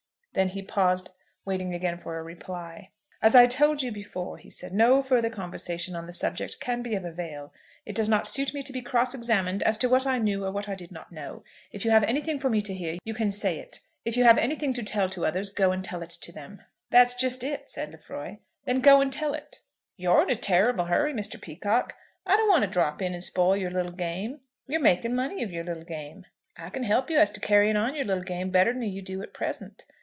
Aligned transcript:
Then 0.33 0.47
he 0.47 0.61
paused, 0.61 1.09
waiting 1.43 1.73
again 1.73 1.97
for 1.97 2.17
a 2.17 2.23
reply. 2.23 2.91
"As 3.21 3.35
I 3.35 3.45
told 3.47 3.81
you 3.83 3.91
before," 3.91 4.37
he 4.37 4.49
said, 4.49 4.71
"no 4.71 5.01
further 5.01 5.29
conversation 5.29 5.93
on 5.93 6.05
the 6.05 6.13
subject 6.13 6.61
can 6.61 6.81
be 6.81 6.95
of 6.95 7.03
avail. 7.03 7.51
It 7.85 7.97
does 7.97 8.07
not 8.07 8.29
suit 8.29 8.53
me 8.53 8.61
to 8.63 8.71
be 8.71 8.81
cross 8.81 9.13
examined 9.13 9.61
as 9.63 9.77
to 9.79 9.89
what 9.89 10.07
I 10.07 10.19
knew 10.19 10.45
or 10.45 10.51
what 10.53 10.69
I 10.69 10.75
did 10.75 10.89
not 10.89 11.11
know. 11.11 11.43
If 11.73 11.83
you 11.83 11.91
have 11.91 12.03
anything 12.03 12.39
for 12.39 12.49
me 12.49 12.61
to 12.61 12.73
hear, 12.73 12.97
you 13.03 13.13
can 13.13 13.29
say 13.29 13.59
it. 13.59 13.81
If 14.05 14.15
you 14.15 14.23
have 14.23 14.37
anything 14.37 14.71
to 14.75 14.83
tell 14.83 15.09
to 15.09 15.25
others, 15.25 15.49
go 15.49 15.73
and 15.73 15.83
tell 15.83 16.01
it 16.01 16.11
to 16.11 16.31
them." 16.31 16.61
"That's 16.91 17.13
just 17.13 17.43
it," 17.43 17.69
said 17.69 17.89
Lefroy. 17.89 18.37
"Then 18.63 18.79
go 18.79 19.01
and 19.01 19.11
tell 19.11 19.33
it." 19.33 19.59
"You're 19.97 20.23
in 20.23 20.29
a 20.29 20.35
terrible 20.37 20.85
hurry, 20.85 21.11
Mister 21.11 21.37
Peacocke. 21.37 21.93
I 22.25 22.37
don't 22.37 22.47
want 22.47 22.63
to 22.63 22.69
drop 22.69 23.01
in 23.01 23.13
and 23.13 23.21
spoil 23.21 23.57
your 23.57 23.69
little 23.71 23.91
game. 23.91 24.39
You're 24.65 24.79
making 24.79 25.13
money 25.13 25.43
of 25.43 25.51
your 25.51 25.65
little 25.65 25.83
game. 25.83 26.25
I 26.55 26.69
can 26.69 26.83
help 26.83 27.09
you 27.09 27.17
as 27.19 27.31
to 27.31 27.41
carrying 27.41 27.75
on 27.75 27.95
your 27.95 28.05
little 28.05 28.23
game, 28.23 28.49
better 28.49 28.71
than 28.71 28.83
you 28.83 29.01
do 29.01 29.21
at 29.21 29.33
present. 29.33 29.83